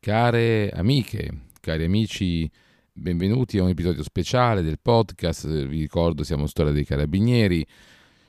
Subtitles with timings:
[0.00, 2.48] Care amiche, cari amici,
[2.92, 5.48] benvenuti a un episodio speciale del podcast.
[5.66, 7.66] Vi ricordo, siamo Storia dei Carabinieri.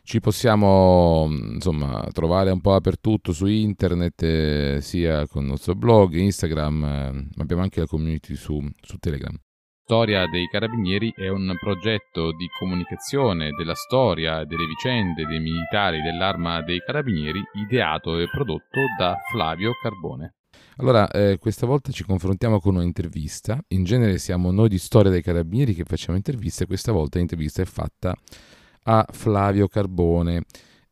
[0.01, 6.15] Ci possiamo insomma trovare un po' dappertutto su internet, eh, sia con il nostro blog,
[6.15, 9.37] Instagram, eh, ma abbiamo anche la community su, su Telegram.
[9.83, 16.63] Storia dei Carabinieri è un progetto di comunicazione della storia delle vicende dei militari dell'Arma
[16.63, 20.33] dei Carabinieri ideato e prodotto da Flavio Carbone.
[20.79, 23.61] Allora, eh, questa volta ci confrontiamo con un'intervista.
[23.69, 27.65] In genere siamo noi di Storia dei Carabinieri che facciamo interviste, questa volta l'intervista è
[27.65, 28.15] fatta
[28.83, 30.43] a Flavio Carbone.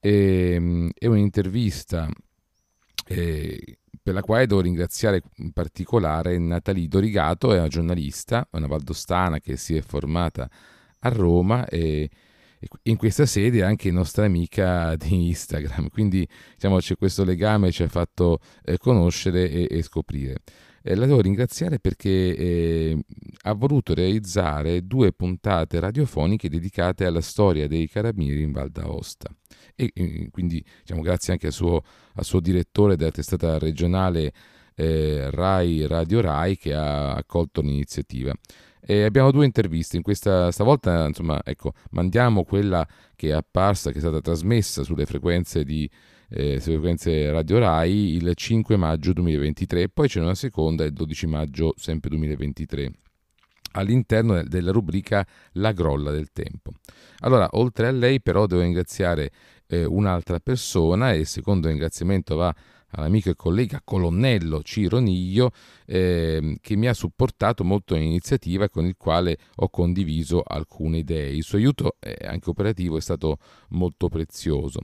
[0.01, 2.09] E, ehm, è un'intervista
[3.05, 9.39] eh, per la quale devo ringraziare in particolare Natalie Dorigato, è una giornalista, una valdostana
[9.39, 10.49] che si è formata
[10.99, 12.09] a Roma e
[12.83, 17.87] in questa sede anche nostra amica di Instagram, quindi diciamo c'è questo legame, ci ha
[17.87, 20.37] fatto eh, conoscere e, e scoprire.
[20.81, 22.97] Eh, la devo ringraziare perché eh,
[23.43, 29.29] ha voluto realizzare due puntate radiofoniche dedicate alla storia dei carabinieri in Val d'Aosta
[29.75, 31.83] e quindi diciamo, grazie anche al suo,
[32.15, 34.33] al suo, direttore della testata regionale
[34.75, 38.33] eh, Rai Radio Rai che ha accolto l'iniziativa.
[38.89, 43.97] E abbiamo due interviste, in questa stavolta insomma, ecco, mandiamo quella che è apparsa, che
[43.97, 45.89] è stata trasmessa sulle frequenze, di,
[46.29, 51.27] eh, sulle frequenze Radio Rai il 5 maggio 2023 poi c'è una seconda il 12
[51.27, 52.91] maggio sempre 2023
[53.71, 56.71] all'interno della rubrica La grolla del tempo.
[57.19, 59.31] Allora, oltre a lei però devo ringraziare
[59.67, 62.55] eh, un'altra persona e il secondo ringraziamento va
[62.99, 65.51] all'amico e collega colonnello Ciro Niglio
[65.85, 71.31] eh, che mi ha supportato molto nell'iniziativa e con il quale ho condiviso alcune idee.
[71.31, 73.37] Il suo aiuto eh, anche operativo è stato
[73.69, 74.81] molto prezioso.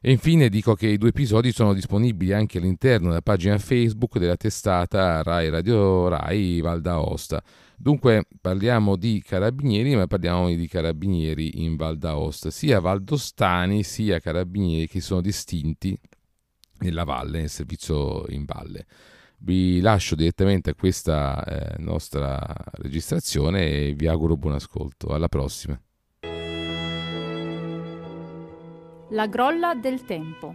[0.00, 4.36] E infine dico che i due episodi sono disponibili anche all'interno della pagina Facebook della
[4.36, 7.42] testata Rai Radio Rai Val d'Aosta.
[7.76, 14.86] Dunque parliamo di carabinieri, ma parliamo di carabinieri in Val d'Aosta, sia valdostani sia carabinieri
[14.86, 15.98] che sono distinti
[16.80, 18.86] nella valle, nel servizio in valle.
[19.40, 22.40] Vi lascio direttamente a questa eh, nostra
[22.72, 25.08] registrazione e vi auguro buon ascolto.
[25.08, 25.80] Alla prossima.
[29.10, 30.54] La grolla del tempo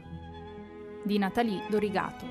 [1.04, 2.26] di Natalie Dorigato.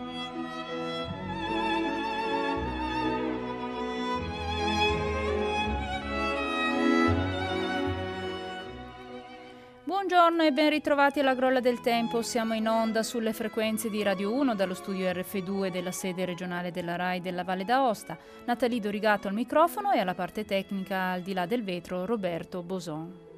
[9.93, 12.23] Buongiorno e ben ritrovati alla Grolla del Tempo.
[12.23, 16.97] Siamo in onda sulle frequenze di Radio 1 dallo studio RF2 della sede regionale della
[16.97, 18.17] RAI della Valle d'Aosta.
[18.47, 23.32] Natalie Dorigato al microfono e alla parte tecnica al di là del vetro Roberto Boson.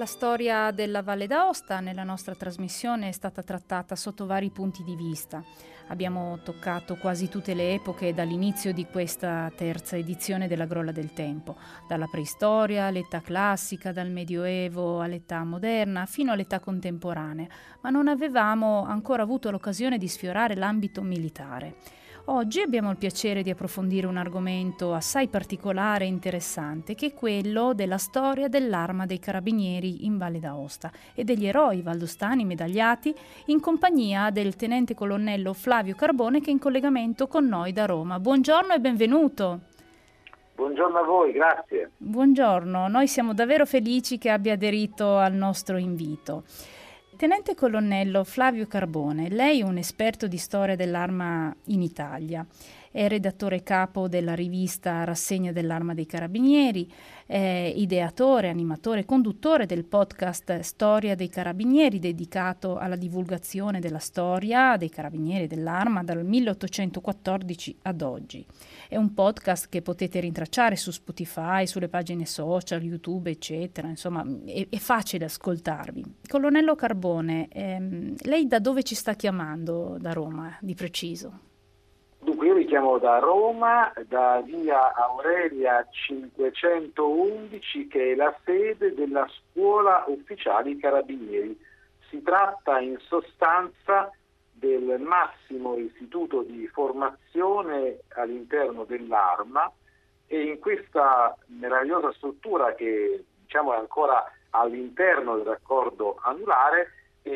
[0.00, 4.96] La storia della Valle d'Aosta nella nostra trasmissione è stata trattata sotto vari punti di
[4.96, 5.44] vista.
[5.88, 11.56] Abbiamo toccato quasi tutte le epoche dall'inizio di questa terza edizione della Grolla del Tempo,
[11.86, 17.48] dalla preistoria all'età classica, dal Medioevo all'età moderna, fino all'età contemporanea,
[17.82, 21.76] ma non avevamo ancora avuto l'occasione di sfiorare l'ambito militare.
[22.32, 27.74] Oggi abbiamo il piacere di approfondire un argomento assai particolare e interessante, che è quello
[27.74, 33.12] della storia dell'arma dei carabinieri in Valle d'Aosta e degli eroi valdostani medagliati
[33.46, 38.20] in compagnia del tenente colonnello Flavio Carbone che è in collegamento con noi da Roma.
[38.20, 39.60] Buongiorno e benvenuto.
[40.54, 41.90] Buongiorno a voi, grazie.
[41.96, 46.44] Buongiorno, noi siamo davvero felici che abbia aderito al nostro invito.
[47.20, 52.46] Tenente colonnello Flavio Carbone, lei è un esperto di storia dell'arma in Italia.
[52.92, 56.92] È redattore capo della rivista Rassegna dell'Arma dei Carabinieri,
[57.24, 64.76] è ideatore, animatore e conduttore del podcast Storia dei Carabinieri dedicato alla divulgazione della storia
[64.76, 68.44] dei Carabinieri dell'Arma dal 1814 ad oggi.
[68.88, 73.86] È un podcast che potete rintracciare su Spotify, sulle pagine social, YouTube, eccetera.
[73.86, 76.04] Insomma, è, è facile ascoltarvi.
[76.26, 81.49] Colonnello Carbone, ehm, lei da dove ci sta chiamando da Roma, di preciso?
[82.40, 90.04] Dunque io chiamo da Roma, da via Aurelia 511 che è la sede della scuola
[90.06, 91.54] ufficiali carabinieri.
[92.08, 94.10] Si tratta in sostanza
[94.52, 99.70] del massimo istituto di formazione all'interno dell'arma
[100.26, 106.90] e in questa meravigliosa struttura che diciamo è ancora all'interno del raccordo anulare
[107.20, 107.28] è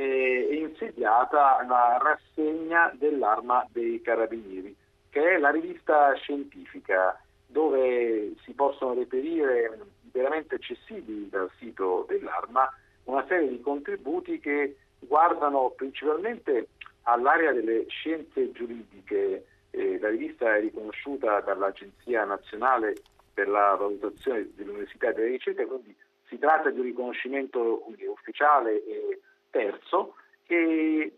[0.51, 4.75] insediata la rassegna dell'arma dei carabinieri
[5.15, 7.17] che è la rivista scientifica
[7.47, 9.79] dove si possono reperire
[10.11, 12.69] veramente accessibili dal sito dell'Arma
[13.05, 16.71] una serie di contributi che guardano principalmente
[17.03, 19.47] all'area delle scienze giuridiche.
[19.71, 22.97] Eh, la rivista è riconosciuta dall'Agenzia Nazionale
[23.33, 25.95] per la valutazione dell'università e della ricerca, quindi
[26.27, 29.21] si tratta di un riconoscimento ufficiale e
[29.51, 31.13] terzo che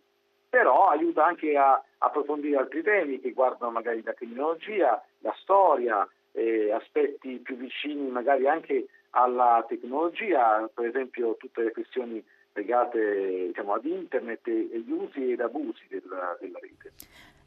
[0.50, 6.70] però aiuta anche a approfondire altri temi che guardano magari la criminologia, la storia, eh,
[6.72, 12.22] aspetti più vicini magari anche alla tecnologia, per esempio tutte le questioni
[12.52, 16.92] legate diciamo, ad internet e gli usi ed abusi della, della rete.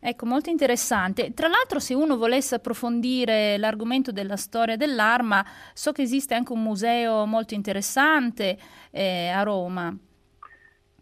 [0.01, 1.33] Ecco, molto interessante.
[1.33, 5.43] Tra l'altro, se uno volesse approfondire l'argomento della storia dell'arma,
[5.73, 8.57] so che esiste anche un museo molto interessante
[8.91, 9.93] eh, a Roma.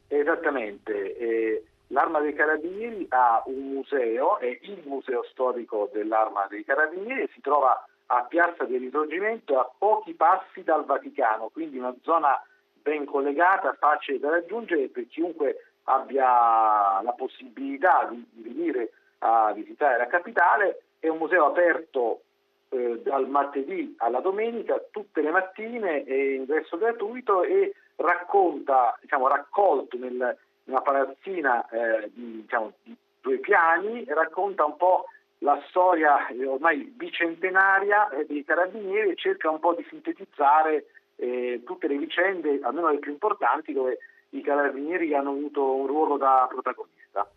[0.07, 1.17] Esattamente.
[1.17, 7.39] Eh, L'Arma dei Carabinieri ha un museo, è il museo storico dell'Arma dei Carabinieri, si
[7.39, 12.41] trova a Piazza del Risorgimento a pochi passi dal Vaticano, quindi una zona
[12.73, 20.07] ben collegata, facile da raggiungere per chiunque abbia la possibilità di, venire a visitare la
[20.07, 20.83] capitale.
[20.99, 22.21] È un museo aperto
[22.69, 29.97] eh, dal martedì alla domenica, tutte le mattine, è ingresso gratuito e racconta, diciamo, raccolto
[29.97, 30.37] nel,
[30.67, 35.05] una palazzina eh, di, diciamo, di due piani, racconta un po'
[35.39, 40.85] la storia eh, ormai bicentenaria eh, dei carabinieri e cerca un po' di sintetizzare
[41.15, 43.99] eh, tutte le vicende, almeno le più importanti, dove
[44.31, 47.29] i carabinieri hanno avuto un ruolo da protagonista.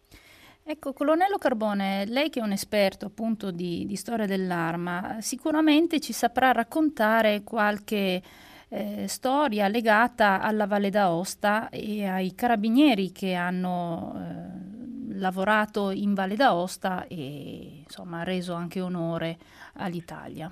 [0.63, 6.13] Ecco, colonnello Carbone, lei che è un esperto appunto di, di storia dell'arma, sicuramente ci
[6.13, 8.21] saprà raccontare qualche
[8.71, 16.37] eh, storia legata alla Valle d'Aosta e ai carabinieri che hanno eh, lavorato in Valle
[16.37, 19.37] d'Aosta e insomma reso anche onore
[19.75, 20.51] all'Italia.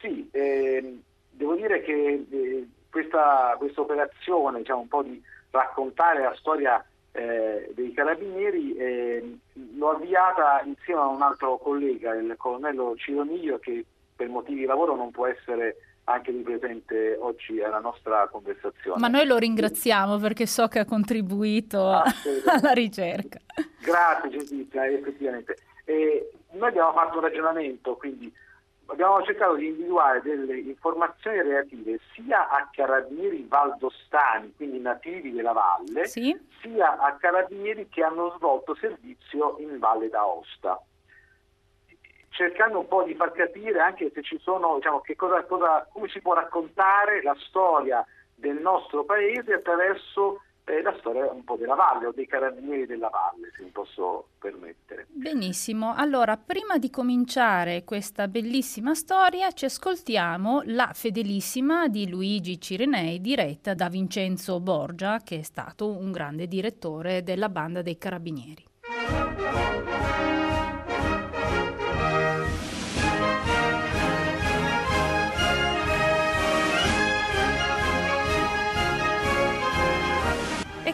[0.00, 5.20] Sì, eh, devo dire che eh, questa, questa, operazione, diciamo un po' di
[5.50, 9.38] raccontare la storia eh, dei carabinieri, eh,
[9.74, 13.84] l'ho avviata insieme a un altro collega, il colonnello Cironiglio, che
[14.14, 15.76] per motivi di lavoro non può essere
[16.08, 19.00] anche di presente oggi alla nostra conversazione.
[19.00, 23.38] Ma noi lo ringraziamo perché so che ha contribuito alla ricerca.
[23.80, 25.56] Grazie Gentizia, effettivamente.
[25.84, 28.32] E noi abbiamo fatto un ragionamento, quindi
[28.86, 36.06] abbiamo cercato di individuare delle informazioni relative sia a carabinieri valdostani, quindi nativi della valle,
[36.06, 36.36] sì.
[36.60, 40.80] sia a carabinieri che hanno svolto servizio in Valle d'Aosta
[42.36, 46.20] cercando un po' di far capire anche se ci sono, diciamo, cosa, cosa, come si
[46.20, 48.04] può raccontare la storia
[48.34, 53.08] del nostro paese attraverso eh, la storia un po' della valle o dei carabinieri della
[53.08, 55.06] valle, se mi posso permettere.
[55.08, 63.20] Benissimo, allora prima di cominciare questa bellissima storia ci ascoltiamo la fedelissima di Luigi Cirenei
[63.20, 68.64] diretta da Vincenzo Borgia che è stato un grande direttore della banda dei carabinieri.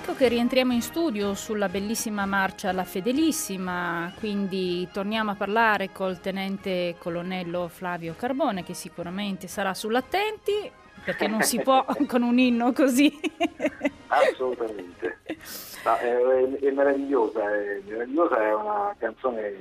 [0.02, 6.19] Ecco che rientriamo in studio sulla bellissima marcia La Fedelissima, quindi torniamo a parlare col
[6.19, 10.69] tenente colonnello Flavio Carbone che sicuramente sarà sull'attenti
[11.04, 13.17] perché non si può con un inno così.
[14.08, 15.20] Assolutamente,
[15.84, 19.55] no, è, è, meravigliosa, è, meravigliosa, è una canzone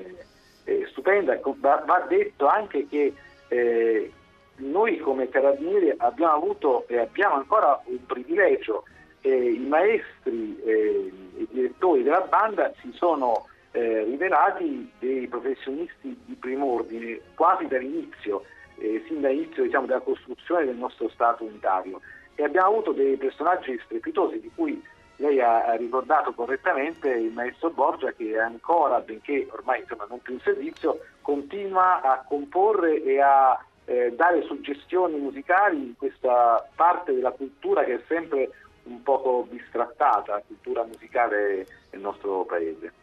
[0.64, 3.14] è stupenda, va, va, detto anche che
[3.48, 4.12] eh,
[4.56, 8.86] noi come carabinieri abbiamo avuto e abbiamo ancora un privilegio
[9.22, 16.34] eh, i maestri e i direttori della banda si sono eh, rivelati dei professionisti di
[16.36, 18.44] primo ordine quasi dall'inizio,
[18.78, 22.02] eh, sin dall'inizio diciamo, della costruzione del nostro Stato unitario.
[22.36, 24.82] E abbiamo avuto dei personaggi strepitosi di cui
[25.18, 30.40] lei ha ricordato correttamente il maestro Borgia che ancora, benché ormai insomma, non più in
[30.40, 37.84] servizio, continua a comporre e a eh, dare suggestioni musicali in questa parte della cultura
[37.84, 38.50] che è sempre
[38.84, 42.94] un poco bistrattata la cultura musicale nel nostro paese.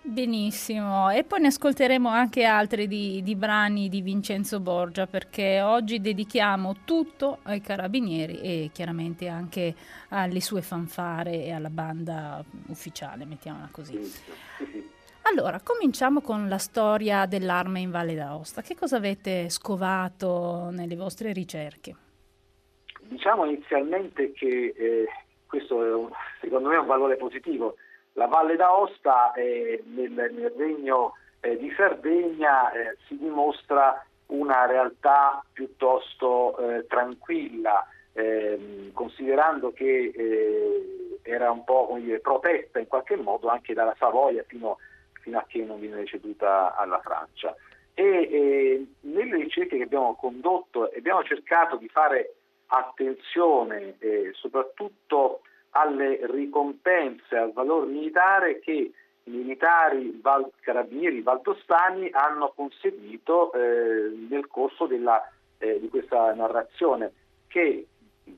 [0.00, 6.00] Benissimo, e poi ne ascolteremo anche altri di, di, brani di Vincenzo Borgia perché oggi
[6.00, 9.74] dedichiamo tutto ai carabinieri e chiaramente anche
[10.08, 14.02] alle sue fanfare e alla banda ufficiale, mettiamola così.
[14.02, 14.22] Sì,
[14.56, 14.90] sì, sì.
[15.22, 18.62] Allora, cominciamo con la storia dell'arma in Valle d'Aosta.
[18.62, 21.94] Che cosa avete scovato nelle vostre ricerche?
[23.08, 25.08] Diciamo inizialmente che eh,
[25.46, 26.10] questo è un,
[26.42, 27.76] secondo me è un valore positivo.
[28.12, 35.42] La Valle d'Aosta eh, nel, nel, regno eh, di Sardegna eh, si dimostra una realtà
[35.50, 43.48] piuttosto eh, tranquilla, ehm, considerando che eh, era un po' dire, protetta in qualche modo
[43.48, 44.76] anche dalla Savoia fino,
[45.22, 47.56] fino, a che non viene ceduta alla Francia.
[47.94, 52.34] E nelle ricerche che abbiamo condotto abbiamo cercato di fare
[52.68, 62.52] attenzione eh, soprattutto alle ricompense al valore militare che i militari val- carabinieri valdostani hanno
[62.54, 65.22] conseguito eh, nel corso della,
[65.58, 67.12] eh, di questa narrazione
[67.46, 67.86] che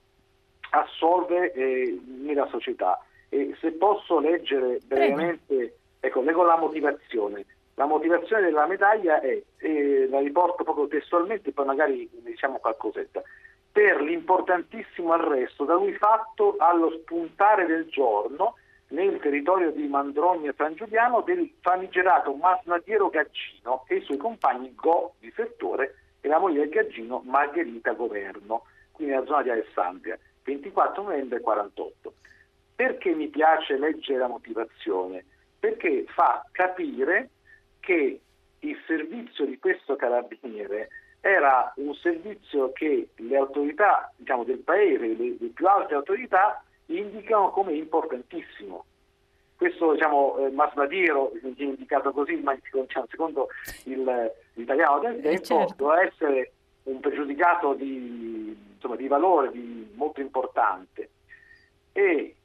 [0.71, 3.01] assolve eh, nella società.
[3.29, 7.45] E se posso leggere brevemente, ecco, leggo la motivazione.
[7.75, 13.21] La motivazione della medaglia è, eh, la riporto proprio testualmente, poi magari diciamo qualcosetta,
[13.71, 18.55] per l'importantissimo arresto da lui fatto allo spuntare del giorno
[18.89, 25.13] nel territorio di Mandrogna San Giuliano del famigerato masnadiero Gaggino e i suoi compagni Go
[25.19, 25.95] di settore
[26.27, 32.13] e la moglie del Gaggino Margherita Governo, qui nella zona di Alessandria, 24 novembre 48.
[32.75, 35.23] Perché mi piace leggere la motivazione?
[35.57, 37.29] Perché fa capire
[37.79, 38.19] che
[38.59, 40.89] il servizio di questo carabiniere
[41.21, 47.51] era un servizio che le autorità diciamo, del paese, le, le più alte autorità, indicano
[47.51, 48.85] come importantissimo
[49.57, 53.49] questo diciamo, eh, Masnadiero viene indicato così, ma diciamo, secondo
[53.85, 55.73] il, l'italiano del eh, tempo certo.
[55.77, 56.51] doveva essere
[56.83, 61.09] un pregiudicato di, insomma, di valore di, molto importante.
[61.91, 62.35] E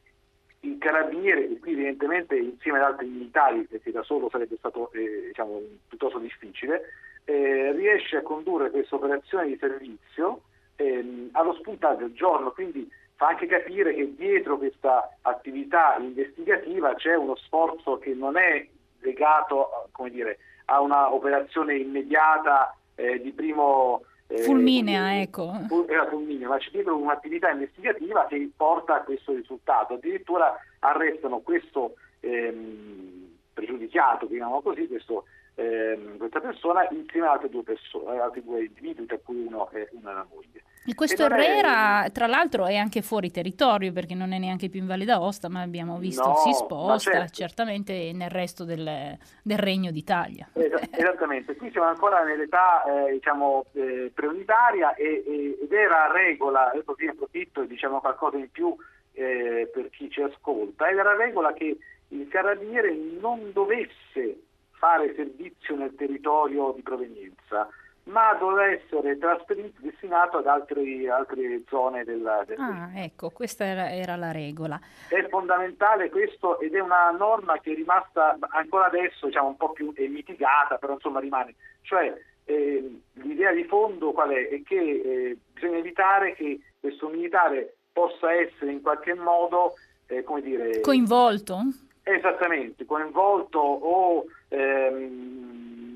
[0.61, 5.27] il carabiniere, e qui evidentemente insieme ad altri militari, perché da solo sarebbe stato eh,
[5.27, 6.83] diciamo, piuttosto difficile,
[7.25, 10.43] eh, riesce a condurre questa operazione di servizio
[10.77, 12.91] ehm, allo spuntare del giorno, quindi
[13.23, 18.67] fa anche capire che dietro questa attività investigativa c'è uno sforzo che non è
[18.99, 24.03] legato dire, a un'operazione immediata eh, di primo...
[24.27, 25.53] Eh, fulminea, ecco.
[25.69, 29.95] Fulminea, ma c'è dietro un'attività investigativa che porta a questo risultato.
[29.95, 37.63] Addirittura arrestano questo ehm, pregiudicato, diciamo così, questo, ehm, questa persona insieme ad altre due
[37.63, 40.63] persone, altri due individui, tra cui uno è una moglie.
[40.85, 42.11] E questo Herrera, è...
[42.11, 45.63] tra l'altro, è anche fuori territorio perché non è neanche più in Valle d'Aosta, ma
[45.63, 47.33] abbiamo visto no, si sposta certo.
[47.35, 50.49] certamente nel resto del, del Regno d'Italia.
[50.55, 56.83] esattamente, qui siamo ancora nell'età eh, diciamo, eh, preunitaria e, e, ed era regola, io
[56.85, 58.75] così approfitto e diciamo qualcosa in più
[59.13, 61.77] eh, per chi ci ascolta, era regola che
[62.09, 64.37] il carabiniere non dovesse
[64.83, 67.69] fare servizio nel territorio di provenienza
[68.07, 73.93] ma doveva essere trasferito, destinato ad altri, altre zone del, del Ah, ecco, questa era,
[73.93, 74.81] era, la regola.
[75.07, 79.71] È fondamentale questo ed è una norma che è rimasta ancora adesso diciamo, un po'
[79.71, 81.55] più mitigata, però insomma rimane.
[81.83, 82.13] Cioè
[82.47, 84.49] eh, l'idea di fondo qual è?
[84.49, 89.75] È che eh, bisogna evitare che questo militare possa essere in qualche modo,
[90.07, 90.81] eh, come dire...
[90.81, 91.61] Coinvolto?
[92.03, 94.25] Esattamente, coinvolto o...
[94.49, 95.43] Ehm,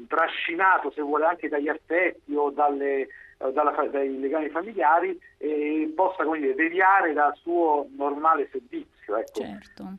[0.06, 3.08] trascinato, se vuole, anche dagli affetti o dalle,
[3.52, 9.16] dalla, dai legami familiari e possa dire, deviare dal suo normale servizio.
[9.16, 9.40] Ecco.
[9.40, 9.96] Certo.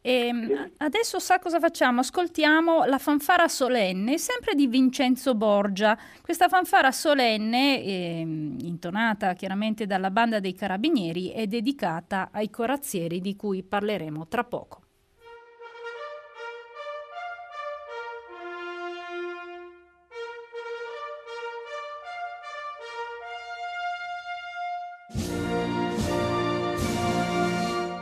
[0.00, 2.00] E ehm, adesso sa cosa facciamo?
[2.00, 5.98] Ascoltiamo la fanfara solenne, sempre di Vincenzo Borgia.
[6.22, 13.34] Questa fanfara solenne, eh, intonata chiaramente dalla banda dei carabinieri, è dedicata ai corazzieri di
[13.34, 14.82] cui parleremo tra poco.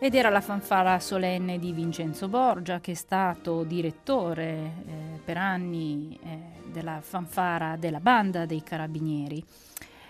[0.07, 6.17] Ed era la fanfara solenne di Vincenzo Borgia, che è stato direttore eh, per anni
[6.23, 9.45] eh, della fanfara della banda dei carabinieri.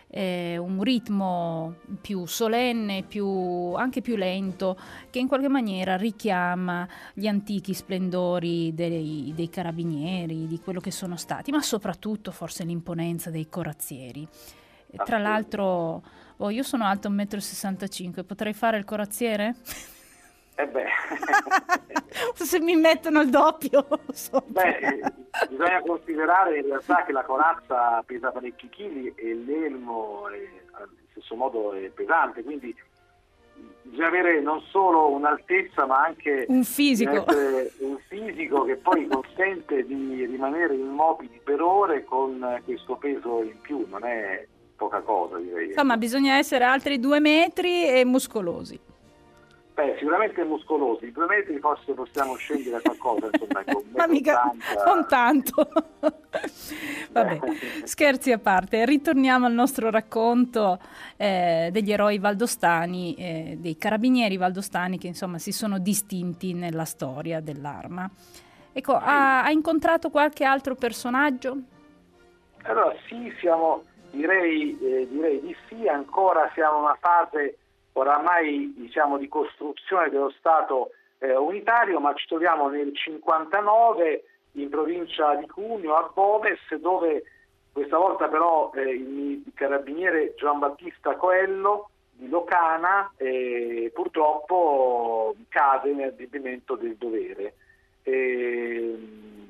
[0.08, 3.26] Eh, un ritmo più solenne, più,
[3.72, 10.60] anche più lento, che in qualche maniera richiama gli antichi splendori dei, dei carabinieri, di
[10.60, 14.28] quello che sono stati, ma soprattutto forse l'imponenza dei corazzieri.
[15.04, 16.02] Tra l'altro
[16.38, 19.54] Oh, io sono alto 1,65 m, potrei fare il corazziere?
[20.54, 20.86] Eh beh.
[22.34, 23.86] Se mi mettono il doppio.
[24.46, 25.00] Beh, eh,
[25.48, 31.34] bisogna considerare in realtà che la corazza pesa parecchi chili e l'elmo è, allo stesso
[31.34, 32.74] modo è pesante, quindi
[33.82, 37.24] bisogna avere non solo un'altezza ma anche un fisico,
[37.80, 43.86] un fisico che poi consente di rimanere immobili per ore con questo peso in più,
[43.88, 45.68] non è poca cosa direi.
[45.68, 48.78] Insomma, bisogna essere altri due metri e muscolosi.
[49.76, 54.50] Beh, sicuramente muscolosi, due metri forse possiamo scendere a qualcosa, insomma, con Ma mica,
[54.86, 55.68] non tanto.
[57.12, 57.38] Vabbè,
[57.84, 60.78] scherzi a parte, ritorniamo al nostro racconto
[61.18, 67.40] eh, degli eroi valdostani, eh, dei carabinieri valdostani che insomma si sono distinti nella storia
[67.40, 68.10] dell'arma.
[68.72, 71.54] Ecco, ha, ha incontrato qualche altro personaggio?
[72.62, 73.82] Allora sì, siamo
[74.16, 77.58] Direi, eh, direi, di sì, ancora siamo in una fase
[77.92, 85.34] oramai diciamo, di costruzione dello Stato eh, unitario, ma ci troviamo nel 59 in provincia
[85.34, 87.24] di Cuneo, a Boves, dove
[87.72, 96.08] questa volta però eh, il carabiniere Gian Battista Coello di Locana eh, purtroppo cade nel
[96.08, 97.54] adempimento del dovere,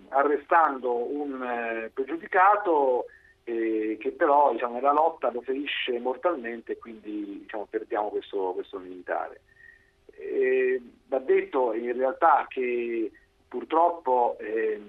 [0.09, 3.05] arrestando un eh, pregiudicato
[3.49, 8.79] eh, che però diciamo, nella lotta lo ferisce mortalmente e quindi diciamo, perdiamo questo, questo
[8.79, 9.41] militare.
[10.19, 13.11] Eh, va detto in realtà che
[13.47, 14.81] purtroppo eh,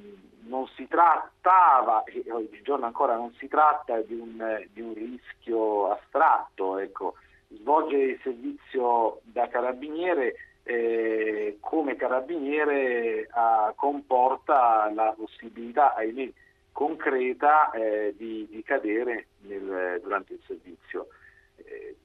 [0.48, 6.80] non si trattava, e oggigiorno ancora non si tratta di un, di un rischio astratto,
[6.80, 7.14] ecco.
[7.50, 16.30] svolgere il servizio da carabiniere eh, come carabiniere ah, comporta la possibilità, ahimè,
[16.78, 21.08] concreta eh, di, di, cadere nel, durante il servizio.
[21.56, 21.96] Eh,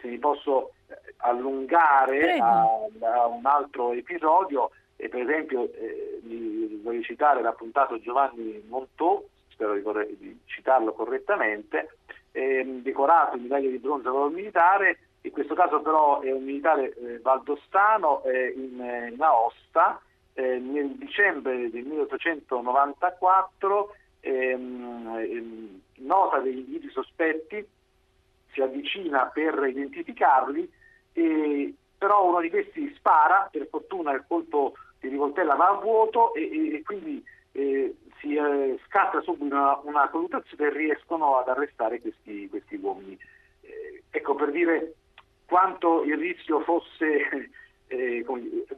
[0.00, 2.64] se mi posso eh, allungare a,
[3.02, 6.20] a, un altro episodio, e per esempio eh,
[6.82, 11.98] voglio citare l'appuntato Giovanni Montò, spero di, corre- di citarlo correttamente,
[12.32, 16.92] ehm, decorato in medaglia di bronzo valor militare, in questo caso però è un militare
[16.96, 20.00] eh, valdostano eh, in, in Aosta,
[20.38, 23.94] nel dicembre del 1894
[24.26, 27.64] ehm, ehm, nota degli individui sospetti,
[28.52, 30.70] si avvicina per identificarli,
[31.12, 36.34] e, però uno di questi spara, per fortuna il colpo di rivoltella va a vuoto
[36.34, 42.00] e, e quindi eh, si eh, scatta subito una, una colluttazione e riescono ad arrestare
[42.00, 43.18] questi, questi uomini.
[43.62, 44.94] Eh, ecco per dire
[45.46, 47.50] quanto il rischio fosse
[47.88, 48.24] eh,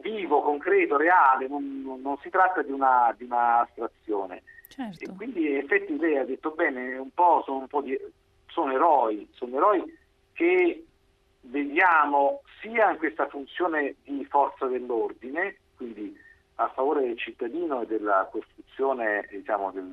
[0.00, 4.42] vivo, concreto, reale, non, non, si tratta di una, di una astrazione.
[4.68, 5.04] Certo.
[5.04, 7.98] E quindi in effetti lei ha detto bene, un po' sono un po' di
[8.46, 9.98] sono eroi, sono eroi
[10.32, 10.84] che
[11.42, 16.16] vediamo sia in questa funzione di forza dell'ordine, quindi
[16.56, 19.90] a favore del cittadino e della costruzione diciamo, del,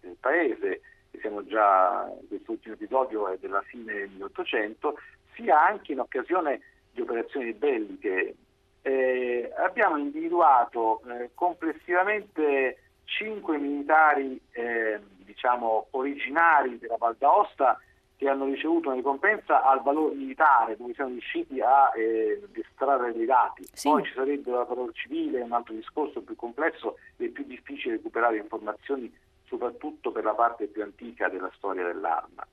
[0.00, 0.80] del, paese,
[1.10, 4.98] e siamo già, quest'ultimo episodio è della fine del 1800,
[5.34, 6.60] sia anche in occasione
[6.92, 8.34] di operazioni belliche.
[8.82, 12.76] Eh, abbiamo individuato eh, complessivamente
[13.12, 17.78] cinque militari eh, diciamo, originari della Val d'Aosta
[18.16, 23.26] che hanno ricevuto una ricompensa al valore militare, dove siamo riusciti a eh, estrarre dei
[23.26, 23.66] dati.
[23.72, 23.88] Sì.
[23.88, 28.36] Poi ci sarebbe la parola civile, un altro discorso più complesso e più difficile recuperare
[28.36, 29.12] informazioni,
[29.46, 32.46] soprattutto per la parte più antica della storia dell'arma.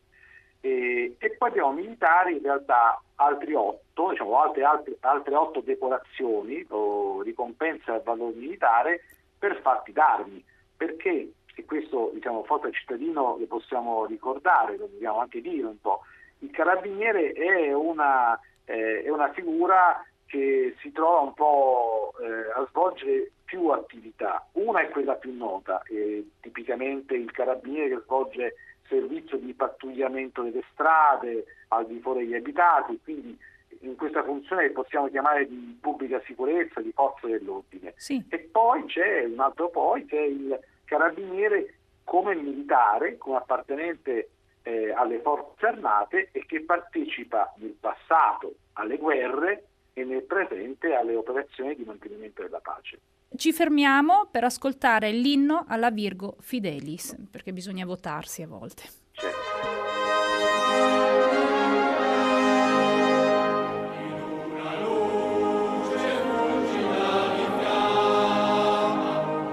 [0.61, 6.65] E, e poi abbiamo militari, in realtà altri otto, diciamo, altre, altre, altre otto decorazioni
[6.69, 9.01] o ricompense al valore militare
[9.39, 10.43] per fatti d'armi,
[10.75, 16.01] perché e questo diciamo, al cittadino lo possiamo ricordare, lo dobbiamo anche dire un po'.
[16.39, 22.65] Il carabiniere è una, eh, è una figura che si trova un po' eh, a
[22.69, 24.47] svolgere più attività.
[24.53, 28.55] Una è quella più nota, eh, tipicamente il carabiniere che svolge
[28.87, 33.37] servizio di pattugliamento delle strade al di fuori degli abitati, quindi
[33.81, 37.93] in questa funzione che possiamo chiamare di pubblica sicurezza, di forza dell'ordine.
[37.95, 38.23] Sì.
[38.29, 44.29] E poi c'è un altro poi, che è il carabiniere come militare, come appartenente
[44.63, 51.15] eh, alle forze armate e che partecipa nel passato alle guerre e nel presente alle
[51.15, 52.99] operazioni di mantenimento della pace.
[53.35, 58.83] Ci fermiamo per ascoltare l'inno alla Virgo Fidelis, perché bisogna votarsi a volte.
[59.11, 61.08] Certo.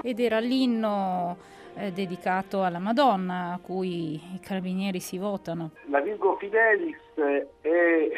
[0.07, 1.35] Ed era l'inno
[1.75, 5.71] eh, dedicato alla Madonna a cui i carabinieri si votano.
[5.89, 8.11] La Virgo Fidelis è eh,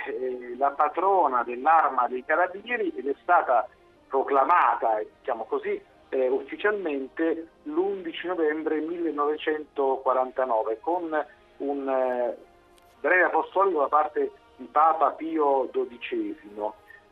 [0.55, 3.67] la patrona dell'arma dei carabinieri ed è stata
[4.07, 11.25] proclamata, diciamo così, eh, ufficialmente l'11 novembre 1949 con
[11.57, 12.37] un eh,
[12.99, 16.37] breve apostolico da parte di Papa Pio XII.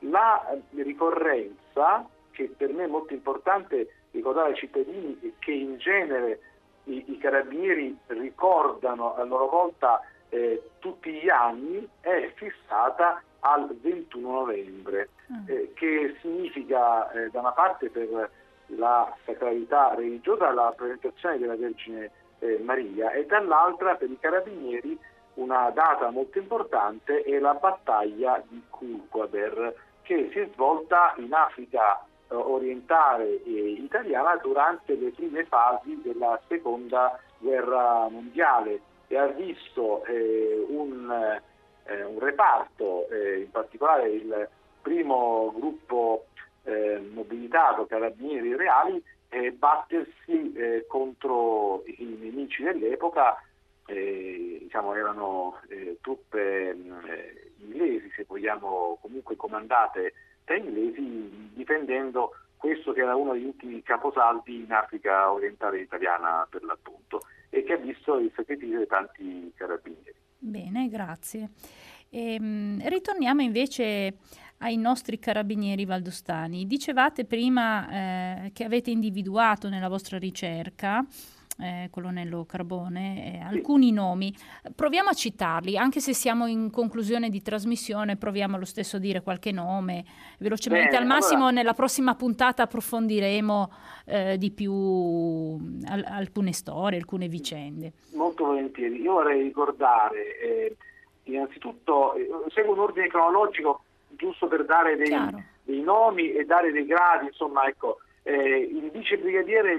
[0.02, 6.40] La ricorrenza, che per me è molto importante, ricordare ai cittadini che in genere
[6.86, 14.32] i, i carabinieri ricordano a loro volta eh, tutti gli anni è fissata al 21
[14.32, 15.46] novembre, mm.
[15.48, 18.30] eh, che significa eh, da una parte per
[18.68, 25.00] la sacralità religiosa la presentazione della Vergine eh, Maria e dall'altra per i carabinieri
[25.36, 32.04] una data molto importante è la battaglia di Kulquaber che si è svolta in Africa
[32.30, 41.40] orientale italiana durante le prime fasi della seconda guerra mondiale e ha visto eh, un,
[41.86, 44.50] eh, un, reparto, eh, in particolare il
[44.82, 46.26] primo gruppo
[46.64, 49.04] eh, mobilitato carabinieri reali,
[49.58, 53.42] battersi eh, contro i nemici dell'epoca,
[53.86, 55.60] diciamo erano
[56.02, 56.76] truppe
[57.60, 60.14] inglesi se vogliamo comunque comandate
[60.56, 67.22] inglesi difendendo questo che era uno degli ultimi caposaldi in Africa orientale italiana per l'appunto
[67.50, 70.16] e che ha visto il sacrificio di tanti carabinieri.
[70.40, 71.50] Bene, grazie.
[72.10, 74.18] Ehm, ritorniamo invece
[74.60, 76.66] ai nostri carabinieri valdostani.
[76.66, 77.90] Dicevate prima
[78.46, 81.06] eh, che avete individuato nella vostra ricerca
[81.60, 84.34] eh, colonnello Carbone, eh, alcuni nomi.
[84.76, 89.22] Proviamo a citarli, anche se siamo in conclusione di trasmissione, proviamo lo stesso a dire
[89.22, 90.06] qualche nome.
[90.40, 91.56] Velocemente, Bene, al massimo allora...
[91.56, 93.72] nella prossima puntata approfondiremo
[94.06, 94.72] eh, di più
[95.86, 97.94] al- alcune storie, alcune vicende.
[98.14, 99.02] Molto volentieri.
[99.02, 100.76] Io vorrei ricordare, eh,
[101.24, 105.16] innanzitutto, eh, seguo un ordine cronologico giusto per dare dei,
[105.64, 109.78] dei, nomi e dare dei gradi, insomma, ecco, eh, il vice brigadiere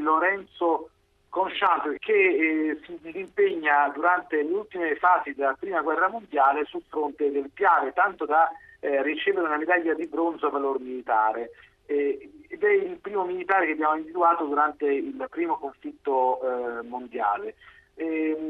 [1.29, 6.83] Lorenzo Conchamp che eh, si disimpegna durante le ultime fasi della prima guerra mondiale sul
[6.89, 11.51] fronte del Piave, tanto da eh, ricevere una medaglia di bronzo a valor militare.
[11.87, 17.55] Eh, ed è il primo militare che abbiamo individuato durante il primo conflitto eh, mondiale.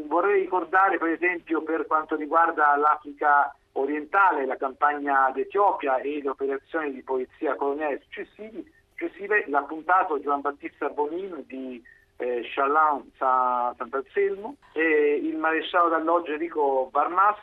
[0.06, 6.92] vorrei ricordare per esempio per quanto riguarda l'Africa orientale, la campagna d'Etiopia e le operazioni
[6.92, 11.82] di polizia coloniale successive, l'appuntato Giovan Battista Bonin di
[12.18, 17.38] eh, Chaland Sant'Anselmo e il maresciallo d'alloggio Enrico Barmas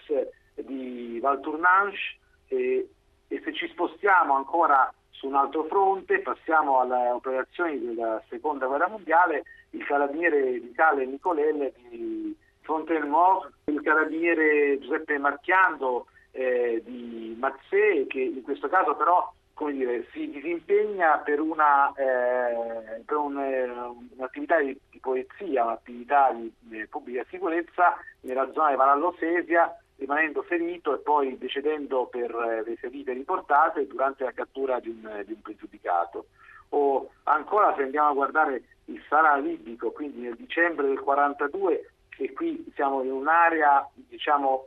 [0.56, 1.98] di Valtournanche
[2.48, 2.90] e,
[3.28, 8.88] e se ci spostiamo ancora su un altro fronte, passiamo alle operazioni della seconda guerra
[8.88, 18.20] mondiale, il carabiniere Vitale Nicolelle di Fontainebleau, il carabiniere Giuseppe Marchiando eh, di Mazzè, che
[18.20, 23.64] in questo caso però come dire, si disimpegna per, una, eh, per un, eh,
[24.18, 30.44] un'attività di, di, polizia, un'attività di, di, pubblica sicurezza nella zona di Varallo Sesia, rimanendo
[30.44, 35.32] ferito e poi decedendo per eh, le ferite riportate durante la cattura di un, di
[35.32, 36.26] un pregiudicato.
[36.70, 42.34] O ancora se andiamo a guardare il Sahara libico, quindi nel dicembre del 42, e
[42.34, 44.66] qui siamo in un'area, diciamo,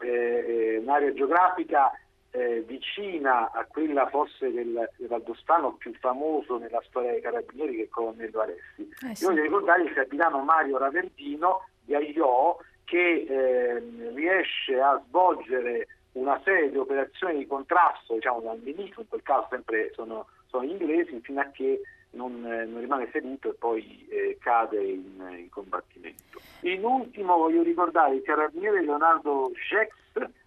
[0.00, 1.92] eh, eh un'area geografica
[2.38, 7.80] eh, vicina a quella forse del, del, Valdostano più famoso nella storia dei carabinieri che
[7.80, 8.88] è il colonnello Alessi.
[9.06, 9.24] Eh sì.
[9.24, 13.82] Io voglio ricordare il capitano Mario Raverdino di Aiò che eh,
[14.14, 19.46] riesce a svolgere una serie di operazioni di contrasto diciamo, dal nemico, in quel caso
[19.50, 24.38] sempre sono, sono gli inglesi, fino a che non, non rimane ferito e poi eh,
[24.40, 26.40] cade in, in, combattimento.
[26.62, 29.90] In ultimo voglio ricordare il carabiniere Leonardo Jex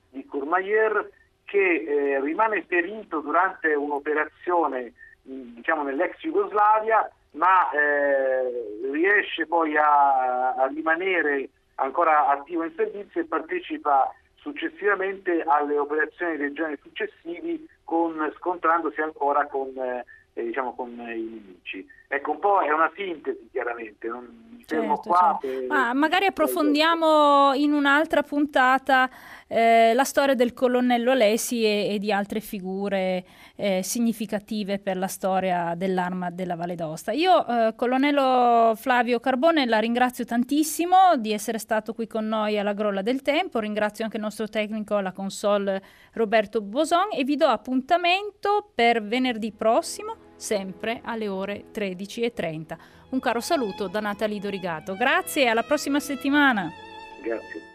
[0.10, 1.10] di Courmayeur
[1.52, 10.68] che eh, rimane ferito durante un'operazione diciamo, nell'ex Jugoslavia ma eh, riesce poi a, a
[10.68, 19.02] rimanere ancora attivo in servizio e partecipa successivamente alle operazioni dei giorni successivi con, scontrandosi
[19.02, 21.86] ancora con, eh, diciamo, con i nemici.
[22.08, 25.40] Ecco, un po' è una sintesi chiaramente, non mi fermo certo, qua.
[25.42, 25.68] Certo.
[25.68, 25.78] Per...
[25.78, 29.10] Ah, magari approfondiamo in un'altra puntata
[29.48, 35.08] eh, la storia del colonnello Lesi e, e di altre figure eh, significative per la
[35.08, 37.12] storia dell'arma della Valle d'Aosta.
[37.12, 42.74] Io, eh, colonnello Flavio Carbone, la ringrazio tantissimo di essere stato qui con noi alla
[42.74, 45.82] Grolla del Tempo, ringrazio anche il nostro tecnico alla console
[46.14, 52.78] Roberto Boson e vi do appuntamento per venerdì prossimo sempre alle ore 13.30.
[53.10, 54.96] Un caro saluto da Natalie Dorigato.
[54.96, 56.72] Grazie, alla prossima settimana.
[57.22, 57.71] Grazie.